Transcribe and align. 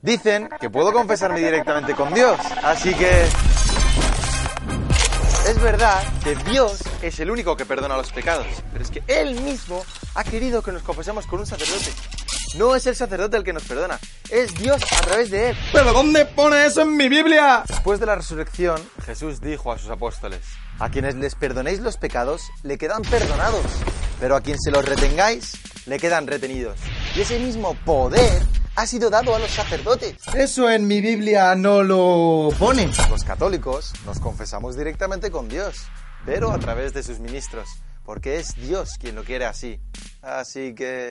Dicen 0.00 0.48
que 0.60 0.70
puedo 0.70 0.92
confesarme 0.92 1.40
directamente 1.40 1.94
con 1.94 2.14
Dios, 2.14 2.38
así 2.62 2.94
que... 2.94 3.26
Es 5.48 5.60
verdad 5.60 6.00
que 6.22 6.36
Dios 6.36 6.84
es 7.02 7.18
el 7.18 7.30
único 7.30 7.56
que 7.56 7.64
perdona 7.64 7.96
los 7.96 8.12
pecados, 8.12 8.46
pero 8.70 8.84
es 8.84 8.90
que 8.90 9.02
Él 9.08 9.40
mismo 9.40 9.84
ha 10.14 10.22
querido 10.22 10.62
que 10.62 10.70
nos 10.70 10.82
confesemos 10.82 11.26
con 11.26 11.40
un 11.40 11.46
sacerdote. 11.46 11.90
No 12.56 12.76
es 12.76 12.86
el 12.86 12.94
sacerdote 12.94 13.38
el 13.38 13.44
que 13.44 13.52
nos 13.52 13.64
perdona, 13.64 13.98
es 14.30 14.54
Dios 14.54 14.80
a 14.92 15.00
través 15.00 15.30
de 15.30 15.50
Él. 15.50 15.56
¿Pero 15.72 15.92
dónde 15.92 16.26
pone 16.26 16.66
eso 16.66 16.82
en 16.82 16.96
mi 16.96 17.08
Biblia? 17.08 17.64
Después 17.66 17.98
de 17.98 18.06
la 18.06 18.14
resurrección, 18.14 18.80
Jesús 19.04 19.40
dijo 19.40 19.72
a 19.72 19.78
sus 19.78 19.90
apóstoles, 19.90 20.40
a 20.78 20.90
quienes 20.90 21.16
les 21.16 21.34
perdonéis 21.34 21.80
los 21.80 21.96
pecados, 21.96 22.42
le 22.62 22.78
quedan 22.78 23.02
perdonados, 23.02 23.64
pero 24.20 24.36
a 24.36 24.42
quien 24.42 24.60
se 24.60 24.70
los 24.70 24.84
retengáis, 24.84 25.56
le 25.86 25.98
quedan 25.98 26.28
retenidos. 26.28 26.78
Y 27.16 27.22
ese 27.22 27.40
mismo 27.40 27.74
poder 27.84 28.42
ha 28.78 28.86
sido 28.86 29.10
dado 29.10 29.34
a 29.34 29.40
los 29.40 29.50
sacerdotes. 29.50 30.14
Eso 30.34 30.70
en 30.70 30.86
mi 30.86 31.00
Biblia 31.00 31.56
no 31.56 31.82
lo 31.82 32.50
pone. 32.60 32.88
Los 33.10 33.24
católicos 33.24 33.92
nos 34.06 34.20
confesamos 34.20 34.76
directamente 34.76 35.32
con 35.32 35.48
Dios, 35.48 35.88
pero 36.24 36.52
a 36.52 36.60
través 36.60 36.94
de 36.94 37.02
sus 37.02 37.18
ministros, 37.18 37.68
porque 38.04 38.36
es 38.36 38.54
Dios 38.54 38.90
quien 39.00 39.16
lo 39.16 39.24
quiere 39.24 39.46
así. 39.46 39.80
Así 40.22 40.76
que... 40.76 41.08